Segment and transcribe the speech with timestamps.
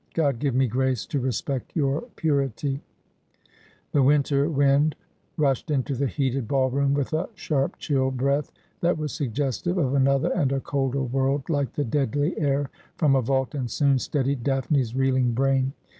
[0.15, 2.81] 'God give me grace to respect your purity!'
[3.93, 4.95] The winter wind
[5.37, 9.93] rushed into the heated ball room with a sharp chill breath that was suggestive of
[9.93, 14.43] another and a colder world, like the deadly air from a vault, and soon steadied
[14.43, 15.73] Daphne's reeling brain.